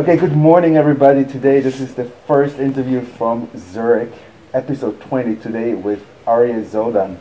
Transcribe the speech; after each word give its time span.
Okay, 0.00 0.16
good 0.16 0.34
morning, 0.34 0.78
everybody. 0.78 1.26
Today, 1.26 1.60
this 1.60 1.78
is 1.78 1.94
the 1.94 2.06
first 2.06 2.58
interview 2.58 3.02
from 3.02 3.50
Zurich, 3.54 4.10
episode 4.54 4.98
20, 5.02 5.36
today 5.36 5.74
with 5.74 6.02
Ari 6.26 6.52
Zoldan, 6.64 7.18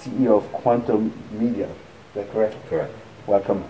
CEO 0.00 0.36
of 0.36 0.50
Quantum 0.50 1.12
Media. 1.30 1.68
Is 1.68 2.14
that 2.14 2.32
correct? 2.32 2.56
Correct. 2.68 2.92
Welcome. 3.28 3.64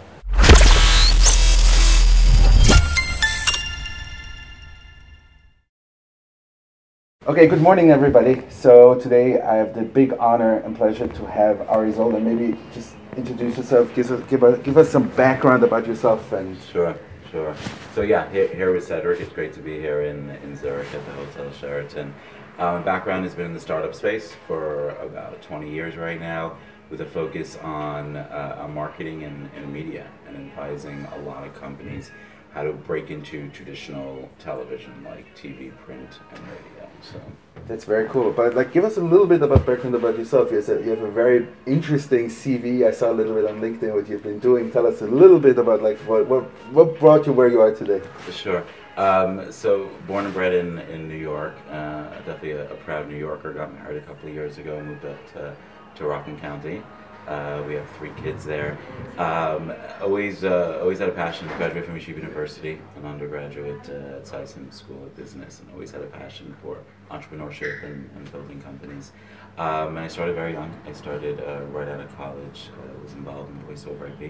Okay, 7.27 7.47
good 7.49 7.61
morning, 7.61 7.91
everybody. 7.91 8.43
So 8.49 8.95
today 8.95 9.39
I 9.39 9.57
have 9.57 9.75
the 9.75 9.83
big 9.83 10.15
honor 10.19 10.61
and 10.61 10.75
pleasure 10.75 11.09
to 11.09 11.27
have 11.27 11.61
Ari 11.69 11.93
Zoldan. 11.93 12.23
Maybe 12.23 12.57
just 12.73 12.95
introduce 13.19 13.59
yourself, 13.59 13.95
give 13.95 14.11
us, 14.11 14.23
give 14.31 14.43
us, 14.43 14.59
give 14.63 14.79
us 14.79 14.89
some 14.89 15.09
background 15.11 15.63
about 15.63 15.87
yourself 15.87 16.33
and 16.33 16.57
Sure, 16.73 16.97
sure. 17.37 17.55
So 17.95 18.01
yeah, 18.01 18.31
here, 18.31 18.49
here 18.49 18.73
with 18.73 18.85
Cedric. 18.85 19.21
It's 19.21 19.33
great 19.33 19.53
to 19.55 19.61
be 19.61 19.79
here 19.79 20.03
in, 20.03 20.31
in 20.43 20.57
Zurich 20.57 20.89
at 20.95 21.05
the 21.05 21.13
Hotel 21.13 21.53
Sheraton. 21.53 22.15
Um, 22.59 22.83
background 22.83 23.25
has 23.25 23.35
been 23.35 23.47
in 23.47 23.53
the 23.53 23.61
startup 23.61 23.95
space 23.95 24.35
for 24.47 24.91
about 24.91 25.43
20 25.43 25.71
years 25.71 25.97
right 25.97 26.19
now, 26.19 26.57
with 26.89 27.03
a 27.03 27.05
focus 27.05 27.59
on, 27.59 28.17
uh, 28.17 28.57
on 28.61 28.73
marketing 28.73 29.25
and, 29.25 29.51
and 29.55 29.71
media, 29.71 30.07
and 30.27 30.37
advising 30.37 31.07
a 31.15 31.19
lot 31.19 31.47
of 31.47 31.55
companies 31.55 32.11
how 32.57 32.63
to 32.63 32.73
break 32.73 33.11
into 33.11 33.51
traditional 33.51 34.31
television 34.39 34.91
like 35.05 35.27
TV, 35.37 35.71
print, 35.85 36.09
and 36.31 36.41
radio. 36.49 36.89
So 37.03 37.21
That's 37.69 37.85
very 37.85 38.09
cool. 38.09 38.33
But 38.33 38.55
like, 38.55 38.73
give 38.73 38.83
us 38.83 38.97
a 38.97 39.03
little 39.03 39.27
bit 39.27 39.43
about 39.43 39.67
background 39.67 39.95
about 39.95 40.17
yourself. 40.17 40.51
You 40.51 40.63
said 40.63 40.83
you 40.83 40.91
have 40.93 41.03
a 41.03 41.11
very 41.11 41.47
interesting 41.67 42.29
CV. 42.29 42.87
I 42.89 42.93
saw 42.93 43.11
a 43.11 43.17
little 43.21 43.35
bit 43.35 43.45
on 43.45 43.61
LinkedIn 43.61 43.93
what 43.95 44.09
you've 44.09 44.23
been 44.23 44.39
doing. 44.39 44.71
Tell 44.71 44.87
us 44.87 45.03
a 45.03 45.07
little 45.07 45.39
bit 45.39 45.59
about 45.59 45.83
like 45.83 45.99
what 46.09 46.27
what, 46.29 46.45
what 46.73 46.99
brought 46.99 47.27
you 47.27 47.35
where 47.35 47.49
you 47.49 47.61
are 47.61 47.75
today. 47.75 48.01
For 48.21 48.33
sure. 48.33 48.65
Um, 48.97 49.53
so 49.53 49.91
born 50.07 50.25
and 50.25 50.33
bred 50.33 50.55
in, 50.55 50.79
in 50.95 51.07
New 51.09 51.19
York, 51.33 51.55
uh, 51.69 52.05
definitely 52.25 52.53
a, 52.53 52.73
a 52.73 52.77
proud 52.77 53.07
New 53.11 53.19
Yorker. 53.19 53.53
Got 53.53 53.75
married 53.75 53.99
a 53.99 54.07
couple 54.07 54.31
of 54.31 54.35
years 54.35 54.57
ago, 54.57 54.83
moved 54.83 55.05
up 55.05 55.33
to, 55.35 55.55
to 55.97 56.07
Rockland 56.07 56.41
County. 56.41 56.83
Uh, 57.27 57.63
we 57.67 57.75
have 57.75 57.89
three 57.91 58.13
kids 58.23 58.45
there. 58.45 58.79
Um, 59.19 59.73
always, 60.01 60.45
uh, 60.45 60.79
always 60.81 61.01
had 61.01 61.09
a 61.09 61.13
passion. 61.13 61.49
Graduated 61.57 61.85
from 61.85 61.99
Yeshiva 61.99 62.17
University, 62.17 62.81
an 62.97 63.05
undergraduate 63.05 63.89
uh, 63.89 64.19
at 64.19 64.27
Sy 64.27 64.45
Syms 64.45 64.77
School 64.77 65.03
of 65.03 65.17
Business, 65.17 65.61
and 65.61 65.71
always 65.73 65.91
had 65.91 66.03
a 66.03 66.07
passion 66.07 66.55
for 66.63 66.79
entrepreneurship 67.11 67.83
and, 67.85 68.09
and 68.17 68.31
building 68.31 68.61
companies. 68.63 69.13
Um, 69.59 69.97
and 69.97 70.01
I 70.01 70.09
started 70.09 70.35
very 70.35 70.53
young. 70.53 70.73
I 70.87 70.93
started 70.93 71.41
uh, 71.41 71.63
right 71.73 71.89
out 71.89 72.01
of 72.01 72.17
college. 72.17 72.71
Uh, 72.79 73.03
was 73.03 73.15
involved 73.15 73.51
in 73.51 73.59
voice 73.67 73.87
over 73.87 74.07
IP 74.07 74.21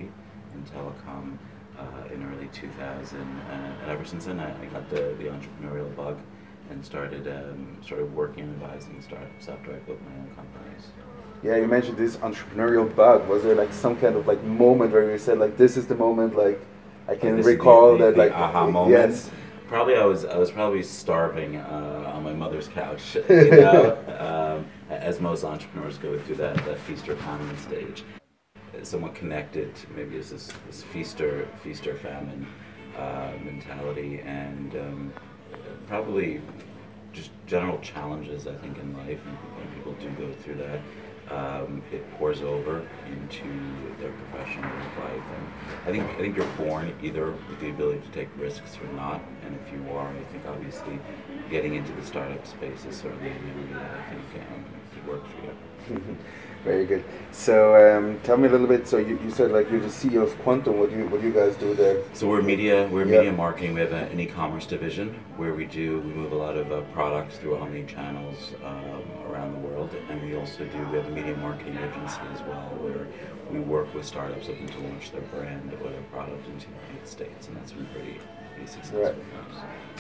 and 0.55 0.67
telecom 0.73 1.37
uh, 1.79 2.15
in 2.15 2.23
early 2.23 2.49
2000, 2.49 3.19
uh, 3.21 3.53
and 3.83 3.91
ever 3.91 4.05
since 4.05 4.25
then 4.25 4.41
I, 4.41 4.51
I 4.63 4.67
got 4.67 4.89
the, 4.89 5.15
the 5.19 5.25
entrepreneurial 5.25 5.95
bug 5.95 6.19
and 6.71 6.85
started 6.85 7.27
um, 7.29 7.77
started 7.83 8.15
working 8.15 8.45
and 8.45 8.63
advising 8.63 9.01
startups 9.03 9.49
after 9.49 9.73
I 9.73 9.79
built 9.81 9.99
my 10.03 10.15
own 10.21 10.29
companies. 10.35 10.87
Yeah, 11.43 11.57
you 11.57 11.67
mentioned 11.67 11.97
this 11.99 12.17
entrepreneurial 12.17 12.95
bug. 12.95 13.29
Was 13.29 13.43
there 13.43 13.55
like 13.55 13.73
some 13.73 13.97
kind 13.97 14.17
of 14.17 14.27
like 14.27 14.43
moment 14.43 14.93
where 14.93 15.11
you 15.11 15.19
said 15.19 15.39
like 15.39 15.57
this 15.57 15.77
is 15.77 15.87
the 15.87 15.95
moment 15.95 16.37
like 16.37 16.61
I 17.09 17.15
can 17.15 17.37
This 17.37 17.47
is 17.47 17.53
the- 17.53 17.59
recall 17.59 17.93
the- 17.93 18.05
that 18.07 18.13
the 18.15 18.19
like 18.19 18.33
aha 18.33 18.67
moment. 18.69 18.91
Yes. 18.93 19.31
Probably 19.69 19.97
I 19.97 20.05
was 20.05 20.25
I 20.25 20.39
was 20.39 20.51
probably 20.53 20.83
starving 20.85 21.57
uh, 21.57 22.13
on 22.15 22.23
my 22.23 22.33
mother's 22.33 22.69
couch, 22.69 23.17
you 23.29 23.51
know, 23.51 23.99
um, 24.61 24.67
as 24.91 25.21
most 25.21 25.43
entrepreneurs 25.43 25.99
go 25.99 26.17
through 26.21 26.37
that, 26.37 26.55
that 26.67 26.79
feast 26.79 27.09
or 27.09 27.17
famine 27.17 27.59
stage. 27.59 28.05
Somewhat 28.85 29.15
connected, 29.17 29.73
maybe 29.97 30.19
as 30.19 30.31
this, 30.31 30.53
this 30.69 30.83
feaster 30.85 31.49
feaster 31.65 31.95
famine 31.97 32.47
uh, 32.97 33.33
mentality, 33.45 34.21
and 34.21 34.77
um, 34.77 35.13
probably 35.89 36.41
just 37.13 37.31
general 37.47 37.79
challenges 37.79 38.47
I 38.47 38.55
think 38.55 38.79
in 38.79 38.97
life, 38.97 39.21
and 39.27 39.75
people 39.75 39.93
do 39.95 40.11
go 40.11 40.33
through 40.43 40.57
that, 40.57 40.81
um, 41.31 41.83
it 41.91 42.09
pours 42.19 42.43
over 42.43 42.87
into 43.07 43.49
their 43.99 44.13
professional 44.13 44.71
life. 44.71 45.25
And 45.37 45.47
I 45.87 45.91
think 45.91 46.05
I 46.11 46.17
think 46.17 46.37
you're 46.37 46.47
born 46.57 46.95
either 47.03 47.33
with 47.33 47.61
the 47.61 47.71
ability 47.71 48.01
to 48.01 48.11
take 48.11 48.29
risks 48.37 48.79
or 48.83 48.93
not. 48.95 49.23
And 49.45 49.57
if 49.57 49.73
you 49.73 49.89
are, 49.93 50.09
I 50.09 50.25
think 50.33 50.47
obviously 50.47 50.99
getting 51.51 51.75
into 51.75 51.93
the 51.93 52.05
startup 52.05 52.47
space 52.47 52.85
is 52.85 52.97
certainly 52.97 53.31
an 53.31 53.37
area 53.37 53.75
that 53.75 53.91
I 53.91 54.05
think 54.11 54.47
um, 54.53 55.09
work 55.09 55.27
for 55.27 55.45
you. 55.45 55.53
Very 56.65 56.85
good. 56.85 57.05
So 57.31 57.77
um, 57.77 58.19
tell 58.25 58.37
me 58.37 58.49
a 58.49 58.51
little 58.51 58.67
bit. 58.67 58.89
So 58.89 58.97
you, 58.97 59.21
you 59.23 59.31
said 59.31 59.53
like 59.53 59.71
you're 59.71 59.81
the 59.81 59.87
CEO 59.87 60.23
of 60.25 60.37
Quantum. 60.41 60.81
What 60.81 60.91
do 60.91 60.97
you 60.97 61.07
what 61.07 61.21
do 61.21 61.29
you 61.29 61.33
guys 61.33 61.55
do 61.57 61.75
there? 61.75 62.03
So 62.13 62.27
we're 62.27 62.43
media, 62.43 62.89
we're 62.89 63.05
Yeah. 63.07 63.19
media 63.19 63.33
marketing. 63.33 63.75
We 63.75 63.81
have 63.83 63.93
a, 63.93 64.07
an 64.07 64.19
e-commerce 64.19 64.67
division 64.67 65.15
where 65.37 65.55
we 65.55 65.67
do 65.67 66.01
we 66.01 66.13
move 66.13 66.33
a 66.33 66.35
lot 66.35 66.57
of 66.57 66.73
uh, 66.73 66.81
products 66.93 67.37
through 67.37 67.59
omni 67.59 67.85
channels 67.85 68.55
um, 68.65 69.03
around 69.31 69.53
the 69.53 69.61
world, 69.69 69.91
and 70.11 70.21
we 70.23 70.35
also 70.37 70.65
do 70.65 70.79
we 70.91 70.97
have 70.97 71.07
a 71.07 71.11
media 71.11 71.37
marketing 71.37 71.77
agency 71.77 72.21
as 72.35 72.41
well 72.43 72.67
where 72.83 73.07
we 73.53 73.61
work 73.61 73.95
with 73.95 74.05
startups 74.05 74.49
looking 74.49 74.67
to 74.67 74.79
launch 74.81 75.13
their 75.13 75.21
brand 75.23 75.73
or 75.75 75.89
their 75.91 76.03
product 76.11 76.49
into 76.49 76.67
the 76.67 76.73
United 76.89 77.07
States, 77.09 77.47
and 77.47 77.57
that's 77.57 77.71
been 77.73 77.87
pretty 77.95 78.19
Right. 78.93 79.15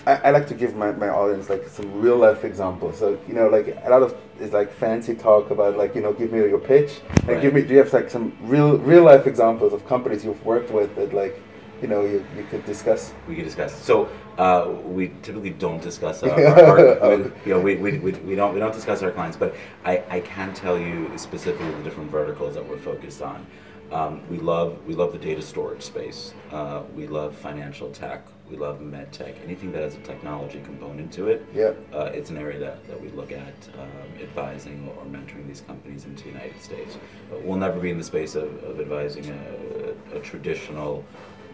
I, 0.06 0.28
I 0.28 0.30
like 0.30 0.46
to 0.48 0.54
give 0.54 0.76
my, 0.76 0.92
my 0.92 1.08
audience 1.08 1.50
like 1.50 1.66
some 1.68 2.00
real 2.00 2.16
life 2.16 2.44
examples. 2.44 2.98
So 2.98 3.18
you 3.26 3.34
know, 3.34 3.48
like 3.48 3.76
a 3.84 3.90
lot 3.90 4.02
of 4.02 4.16
is 4.40 4.52
like 4.52 4.72
fancy 4.72 5.14
talk 5.14 5.50
about 5.50 5.76
like 5.76 5.94
you 5.94 6.00
know, 6.00 6.12
give 6.12 6.32
me 6.32 6.38
your 6.38 6.58
pitch 6.58 7.00
and 7.20 7.28
Right. 7.28 7.42
give 7.42 7.54
me. 7.54 7.62
Do 7.62 7.72
you 7.74 7.78
have 7.78 7.92
like 7.92 8.10
some 8.10 8.36
real 8.40 8.78
real 8.78 9.02
life 9.02 9.26
examples 9.26 9.72
of 9.72 9.86
companies 9.86 10.24
you've 10.24 10.44
worked 10.44 10.70
with 10.70 10.94
that 10.96 11.12
like 11.12 11.40
you 11.82 11.88
know 11.88 12.02
you, 12.02 12.24
you 12.36 12.44
could 12.44 12.64
discuss? 12.64 13.12
We 13.28 13.34
can 13.34 13.44
discuss. 13.44 13.74
So 13.74 14.08
uh, 14.38 14.68
we 14.84 15.08
typically 15.22 15.50
don't 15.50 15.82
discuss 15.82 16.22
our, 16.22 16.30
our, 16.46 17.00
our 17.00 17.16
we, 17.16 17.24
you 17.24 17.30
know, 17.46 17.60
we, 17.60 17.76
we, 17.76 17.98
we, 17.98 18.12
we 18.12 18.34
don't 18.36 18.54
we 18.54 18.60
don't 18.60 18.74
discuss 18.74 19.02
our 19.02 19.10
clients, 19.10 19.36
but 19.36 19.54
I, 19.84 20.02
I 20.08 20.20
can 20.20 20.54
tell 20.54 20.78
you 20.78 21.10
specifically 21.16 21.70
the 21.70 21.82
different 21.82 22.10
verticals 22.10 22.54
that 22.54 22.66
we're 22.66 22.78
focused 22.78 23.22
on. 23.22 23.44
Um, 23.92 24.20
we 24.28 24.38
love 24.38 24.84
we 24.84 24.94
love 24.94 25.12
the 25.12 25.18
data 25.18 25.40
storage 25.40 25.82
space. 25.82 26.34
Uh, 26.50 26.82
we 26.94 27.06
love 27.06 27.36
financial 27.36 27.90
tech. 27.90 28.26
We 28.50 28.56
love 28.56 28.80
med 28.80 29.12
tech. 29.12 29.34
Anything 29.44 29.72
that 29.72 29.82
has 29.82 29.94
a 29.94 30.00
technology 30.00 30.60
component 30.64 31.12
to 31.14 31.28
it. 31.28 31.46
Yeah. 31.54 31.72
Uh, 31.92 32.10
it's 32.12 32.30
an 32.30 32.38
area 32.38 32.58
that, 32.58 32.86
that 32.88 33.00
we 33.00 33.08
look 33.10 33.32
at 33.32 33.54
um, 33.78 34.20
advising 34.20 34.88
or 34.96 35.04
mentoring 35.04 35.46
these 35.46 35.60
companies 35.60 36.04
into 36.04 36.24
the 36.24 36.30
United 36.30 36.60
States. 36.60 36.96
But 37.30 37.42
we'll 37.42 37.58
never 37.58 37.78
be 37.78 37.90
in 37.90 37.98
the 37.98 38.04
space 38.04 38.34
of, 38.34 38.62
of 38.64 38.80
advising 38.80 39.30
a, 39.30 40.14
a, 40.14 40.18
a 40.18 40.20
traditional 40.20 41.04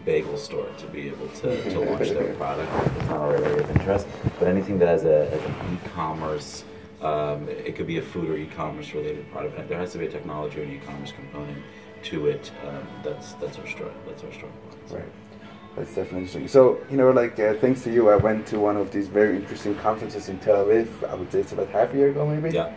bagel 0.05 0.37
store 0.37 0.67
to 0.77 0.87
be 0.87 1.07
able 1.07 1.27
to, 1.29 1.69
to 1.71 1.79
launch 1.79 2.09
their 2.09 2.33
product. 2.35 2.71
It's 2.97 3.09
not 3.09 3.19
our 3.19 3.35
area 3.37 3.63
of 3.63 3.69
interest. 3.71 4.07
But 4.39 4.47
anything 4.47 4.77
that 4.79 4.87
has, 4.87 5.05
a, 5.05 5.29
has 5.29 5.41
an 5.41 5.55
e-commerce, 5.73 6.63
um, 7.01 7.47
it 7.49 7.75
could 7.75 7.87
be 7.87 7.97
a 7.97 8.01
food 8.01 8.29
or 8.29 8.37
e-commerce 8.37 8.93
related 8.93 9.31
product. 9.31 9.67
There 9.67 9.79
has 9.79 9.93
to 9.93 9.97
be 9.97 10.07
a 10.07 10.11
technology 10.11 10.59
or 10.59 10.63
an 10.63 10.71
e-commerce 10.71 11.11
component 11.11 11.63
to 12.03 12.27
it. 12.27 12.51
Um, 12.67 12.87
that's 13.03 13.33
that's 13.33 13.57
our 13.59 13.67
strong 13.67 13.93
that's 14.07 14.23
our 14.23 14.31
strong 14.31 14.51
point. 14.51 14.91
Right. 14.91 15.11
That's 15.75 15.89
definitely 15.89 16.19
interesting. 16.19 16.47
So, 16.47 16.79
you 16.91 16.97
know, 16.97 17.09
like, 17.09 17.39
uh, 17.39 17.55
thanks 17.55 17.81
to 17.85 17.91
you, 17.91 18.07
I 18.11 18.15
went 18.15 18.45
to 18.47 18.59
one 18.59 18.77
of 18.77 18.91
these 18.91 19.07
very 19.07 19.35
interesting 19.37 19.73
conferences 19.75 20.29
in 20.29 20.37
Tel 20.37 20.63
Aviv. 20.63 20.87
I 21.09 21.15
would 21.15 21.31
say 21.31 21.39
it's 21.39 21.51
about 21.51 21.69
half 21.69 21.95
a 21.95 21.97
year 21.97 22.09
ago, 22.11 22.27
maybe. 22.27 22.53
Yeah. 22.53 22.71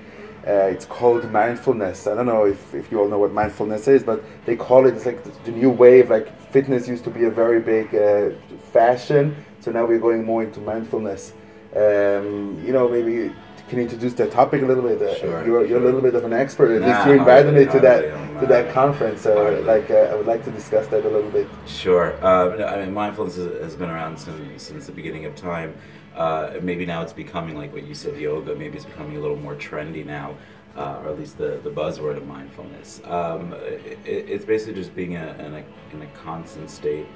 Uh, 0.47 0.71
it's 0.71 0.87
called 0.87 1.31
mindfulness. 1.31 2.07
I 2.07 2.15
don't 2.15 2.25
know 2.25 2.47
if, 2.47 2.73
if 2.73 2.91
you 2.91 3.01
all 3.01 3.09
know 3.09 3.19
what 3.19 3.33
mindfulness 3.33 3.89
is, 3.89 4.03
but 4.03 4.23
they 4.47 4.57
call 4.57 4.87
it 4.87 4.95
it's 4.95 5.05
like 5.05 5.23
the, 5.25 5.33
the 5.45 5.51
new 5.51 5.69
wave. 5.69 6.09
Like 6.09 6.41
fitness 6.51 6.89
used 6.89 7.05
to 7.05 7.11
be 7.11 7.25
a 7.25 7.31
very 7.31 7.61
big 7.61 7.95
uh, 7.95 8.31
fashion, 8.73 9.37
so 9.61 9.73
now 9.73 9.85
we're 9.85 9.99
going 9.99 10.25
more 10.25 10.45
into 10.45 10.61
mindfulness. 10.61 11.33
Um, 11.75 12.63
you 12.65 12.73
know, 12.73 12.89
maybe 12.89 13.35
can 13.69 13.79
you 13.79 13.85
introduce 13.85 14.15
that 14.15 14.31
topic 14.31 14.63
a 14.63 14.67
little 14.67 14.83
bit? 14.83 15.01
Uh, 15.03 15.15
Sure, 15.17 15.45
You're, 15.47 15.67
you're 15.67 15.79
a 15.81 15.85
little 15.85 16.01
bit 16.01 16.15
of 16.15 16.25
an 16.25 16.33
expert. 16.33 16.71
At 16.73 16.83
Nah, 16.83 16.89
least 16.89 17.07
you 17.07 17.13
invited 17.15 17.55
me 17.55 17.65
to 17.67 17.81
that 17.81 18.01
to 18.41 18.47
that 18.47 18.73
conference. 18.73 19.23
So, 19.23 19.35
hardly. 19.35 19.63
like, 19.63 19.91
uh, 19.91 19.95
I 20.13 20.15
would 20.15 20.27
like 20.27 20.45
to 20.45 20.51
discuss 20.51 20.87
that 20.89 21.05
a 21.05 21.09
little 21.09 21.31
bit. 21.31 21.49
Sure. 21.67 22.15
Uh, 22.23 22.65
I 22.65 22.85
mean, 22.85 22.93
mindfulness 22.95 23.37
has, 23.37 23.47
has 23.63 23.75
been 23.75 23.91
around 23.91 24.19
since, 24.19 24.63
since 24.63 24.87
the 24.87 24.93
beginning 24.93 25.25
of 25.25 25.35
time. 25.35 25.75
Uh, 26.15 26.55
maybe 26.63 26.87
now 26.87 27.03
it's 27.03 27.13
becoming 27.13 27.57
like 27.57 27.73
what 27.73 27.85
you 27.87 27.95
said, 27.95 28.17
yoga. 28.19 28.55
Maybe 28.55 28.77
it's 28.77 28.87
becoming 28.87 29.17
a 29.17 29.21
little 29.21 29.37
more 29.37 29.55
trendy 29.55 30.05
now, 30.05 30.35
uh, 30.77 31.01
or 31.03 31.09
at 31.09 31.19
least 31.19 31.37
the, 31.39 31.61
the 31.65 31.71
buzzword 31.71 32.17
of 32.17 32.27
mindfulness. 32.27 33.01
Um, 33.05 33.53
it, 33.55 33.99
it's 34.07 34.45
basically 34.45 34.75
just 34.75 34.95
being 34.95 35.17
a, 35.17 35.33
in, 35.45 35.55
a, 35.55 35.65
in 35.93 36.03
a 36.03 36.07
constant 36.23 36.71
state 36.71 37.07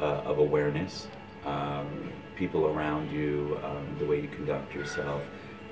uh, 0.00 0.22
of 0.24 0.38
awareness. 0.38 1.08
Um, 1.44 2.12
people 2.36 2.66
around 2.66 3.10
you, 3.10 3.58
um, 3.64 3.96
the 3.98 4.06
way 4.06 4.20
you 4.20 4.28
conduct 4.28 4.74
yourself. 4.74 5.22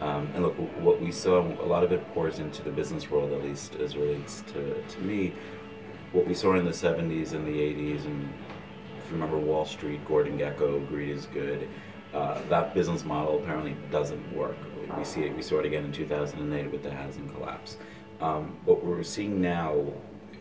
Um, 0.01 0.31
and 0.35 0.43
look, 0.43 0.55
what 0.81 1.01
we 1.01 1.11
saw, 1.11 1.41
a 1.41 1.65
lot 1.67 1.83
of 1.83 1.93
it 1.93 2.07
pours 2.13 2.39
into 2.39 2.63
the 2.63 2.71
business 2.71 3.11
world, 3.11 3.33
at 3.33 3.43
least 3.43 3.77
as 3.77 3.97
relates 3.97 4.43
to, 4.53 4.83
to 4.83 5.01
me. 5.01 5.33
What 6.13 6.27
we 6.27 6.35
saw 6.35 6.55
in 6.55 6.65
the 6.65 6.71
70s 6.71 7.33
and 7.33 7.47
the 7.47 7.59
80s, 7.59 8.05
and 8.05 8.33
if 8.99 9.07
you 9.07 9.13
remember 9.13 9.39
Wall 9.39 9.65
Street, 9.65 10.07
Gordon 10.07 10.39
Gekko, 10.39 10.87
greed 10.89 11.11
is 11.11 11.27
good. 11.27 11.69
Uh, 12.13 12.41
that 12.49 12.75
business 12.75 13.05
model 13.05 13.39
apparently 13.39 13.77
doesn't 13.91 14.37
work. 14.37 14.57
We 14.97 15.05
see 15.05 15.23
it. 15.23 15.35
We 15.35 15.43
saw 15.43 15.59
it 15.59 15.67
again 15.67 15.85
in 15.85 15.93
2008 15.93 16.71
with 16.71 16.83
the 16.83 16.91
housing 16.91 17.29
collapse. 17.31 17.77
Um, 18.21 18.57
what 18.65 18.85
we're 18.85 19.03
seeing 19.03 19.41
now, 19.41 19.93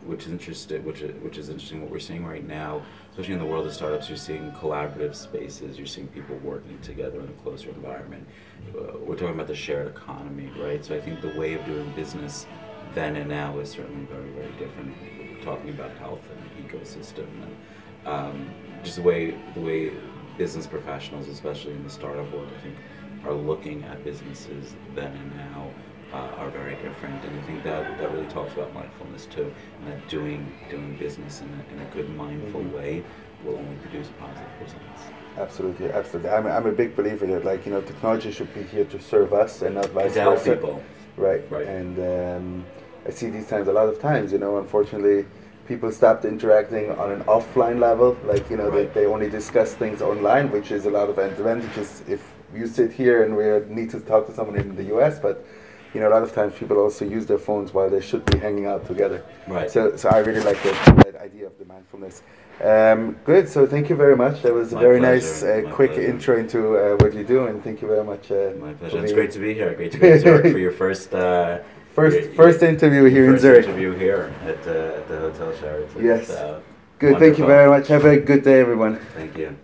which 0.06 0.26
is 0.26 0.32
interesting, 0.32 0.84
which 0.86 1.02
is, 1.02 1.14
which 1.24 1.38
is 1.38 1.50
interesting. 1.50 1.82
What 1.82 1.92
we're 1.92 2.00
seeing 2.00 2.26
right 2.26 2.46
now, 2.46 2.82
especially 3.12 3.34
in 3.34 3.40
the 3.40 3.46
world 3.46 3.66
of 3.66 3.74
startups, 3.74 4.10
you're 4.10 4.18
seeing 4.18 4.52
collaborative 4.54 5.16
spaces. 5.16 5.78
You're 5.78 5.88
seeing 5.88 6.08
people 6.08 6.38
working 6.38 6.80
together 6.82 7.20
in 7.20 7.28
a 7.28 7.42
closer 7.44 7.70
environment. 7.70 8.28
Uh, 8.70 8.98
we're 9.00 9.16
talking 9.16 9.36
about 9.36 9.48
the 9.48 9.56
shared 9.56 9.88
economy, 9.88 10.52
right? 10.60 10.84
So 10.84 10.96
I 10.96 11.02
think 11.02 11.22
the 11.22 11.38
way 11.38 11.54
of 11.54 11.66
doing 11.66 11.92
business 11.96 12.46
then 12.94 13.16
and 13.16 13.30
now 13.30 13.60
is 13.60 13.72
certainly 13.72 14.06
very, 14.06 14.30
very 14.32 14.52
different. 14.54 14.96
We're 15.38 15.44
talking 15.44 15.70
about 15.70 15.92
health 15.98 16.22
and 16.32 16.70
the 16.70 16.78
ecosystem 16.78 17.28
and 17.44 17.56
um, 18.06 18.50
just 18.84 18.98
the 18.98 19.02
way 19.02 19.36
the 19.54 19.62
way 19.62 19.92
business 20.38 20.68
professionals, 20.68 21.28
especially 21.28 21.74
in 21.74 21.84
the 21.84 21.90
startup 21.90 22.32
world, 22.32 22.50
I 22.56 22.62
think, 22.62 22.76
are 23.26 23.34
looking 23.34 23.84
at 23.86 24.04
businesses 24.04 24.76
then 24.94 25.16
and 25.16 25.36
now 25.38 25.70
uh, 26.16 26.40
are 26.42 26.50
very 26.50 26.76
different. 26.76 27.24
And 27.26 27.40
I 27.40 27.42
think 27.44 27.64
that, 27.64 27.98
that 28.00 28.12
really 28.12 28.28
talks 28.28 28.54
about 28.54 28.74
mindfulness 28.74 29.26
too, 29.26 29.48
and 29.80 29.84
that 29.92 30.08
doing 30.08 30.42
doing 30.70 30.96
business 30.98 31.42
in 31.42 31.50
a, 31.60 31.74
in 31.74 31.78
a 31.88 31.90
good 31.96 32.10
mindful 32.16 32.62
Mhm. 32.62 32.74
way 32.78 33.04
will 33.44 33.58
only 33.58 33.76
produce 33.86 34.08
positive 34.20 34.54
results. 34.62 35.02
Absolutely, 35.38 35.92
absolutely. 35.92 36.30
I'm, 36.32 36.48
I'm 36.48 36.66
a 36.66 36.72
big 36.72 36.96
believer 36.96 37.26
that 37.28 37.44
like 37.52 37.66
you 37.66 37.72
know 37.74 37.82
technology 37.82 38.32
should 38.32 38.54
be 38.54 38.64
here 38.64 38.86
to 38.86 39.00
serve 39.00 39.34
us 39.34 39.62
and 39.62 39.76
not 39.76 39.90
vice 39.90 40.14
versa. 40.14 40.54
people. 40.56 40.82
Right. 41.18 41.44
Right. 41.50 41.68
And 41.68 41.96
um, 42.14 42.66
I 43.08 43.12
see 43.12 43.30
these 43.30 43.48
times 43.48 43.68
a 43.68 43.74
lot 43.74 43.88
of 43.90 44.00
times. 44.00 44.32
You 44.32 44.40
know, 44.40 44.58
unfortunately, 44.58 45.26
people 45.68 45.92
stopped 45.92 46.24
interacting 46.26 46.92
on 46.92 47.12
an 47.12 47.22
offline 47.36 47.80
level. 47.80 48.10
Like 48.26 48.50
you 48.50 48.58
know, 48.58 48.70
Right. 48.70 48.94
they, 48.94 49.02
they 49.02 49.06
only 49.16 49.30
discuss 49.30 49.74
things 49.74 50.02
online, 50.02 50.46
which 50.52 50.72
is 50.72 50.86
a 50.86 50.90
lot 51.00 51.10
of 51.10 51.18
advantages 51.18 52.04
if 52.08 52.22
you 52.54 52.68
sit 52.68 52.92
here 53.02 53.24
and 53.24 53.36
we 53.36 53.46
need 53.80 53.90
to 53.92 54.00
talk 54.00 54.26
to 54.28 54.34
someone 54.34 54.58
in 54.58 54.76
the 54.76 54.86
U.S. 54.96 55.20
But 55.20 55.46
you 55.96 56.02
know, 56.02 56.10
a 56.10 56.14
lot 56.16 56.24
of 56.24 56.32
times 56.34 56.54
people 56.62 56.78
also 56.78 57.06
use 57.06 57.26
their 57.26 57.38
phones 57.38 57.74
while 57.74 57.90
they 57.90 58.02
should 58.02 58.24
be 58.26 58.38
hanging 58.38 58.66
out 58.66 58.86
together. 58.86 59.24
Right. 59.48 59.72
So, 59.72 59.96
so 59.96 60.10
I 60.10 60.20
really 60.20 60.42
like 60.50 60.62
that, 60.64 60.76
that 61.06 61.16
idea 61.28 61.46
of 61.48 61.58
the 61.58 61.66
mindfulness. 61.66 62.22
Um, 62.62 63.00
good. 63.24 63.48
So 63.48 63.66
thank 63.66 63.90
you 63.90 63.96
very 63.96 64.18
much. 64.18 64.42
That 64.42 64.54
was 64.54 64.74
a 64.74 64.78
very 64.78 65.00
pleasure, 65.00 65.16
nice, 65.16 65.44
uh, 65.44 65.72
quick 65.74 65.92
pleasure. 65.94 66.10
intro 66.12 66.38
into 66.38 66.60
uh, 66.78 66.98
what 67.02 67.14
you 67.14 67.24
do, 67.24 67.48
and 67.48 67.64
thank 67.64 67.82
you 67.82 67.88
very 67.88 68.04
much. 68.04 68.30
Uh, 68.30 68.52
My 68.60 68.74
pleasure. 68.74 69.04
It's 69.04 69.14
great 69.14 69.32
to 69.32 69.40
be 69.40 69.54
here. 69.54 69.74
Great 69.74 69.92
to 69.94 69.98
be 70.00 70.10
in 70.10 70.20
Zurich 70.20 70.52
for 70.52 70.60
your 70.60 70.72
first 70.84 71.14
uh, 71.14 71.60
First, 71.94 72.18
your- 72.20 72.34
first 72.34 72.62
interview 72.62 73.06
here 73.06 73.26
in 73.26 73.32
first 73.32 73.44
Zurich. 73.44 73.66
interview 73.66 73.92
here 74.06 74.34
at, 74.44 74.60
uh, 74.68 74.98
at 75.00 75.08
the 75.08 75.18
Hotel 75.26 75.50
Sheraton. 75.60 76.04
Yes. 76.04 76.28
Good. 77.00 77.20
Thank 77.20 77.38
you 77.40 77.46
very 77.46 77.70
much. 77.70 77.88
Have 77.88 78.04
a 78.06 78.18
good 78.20 78.44
day, 78.44 78.60
everyone. 78.60 79.00
Thank 79.16 79.38
you. 79.38 79.56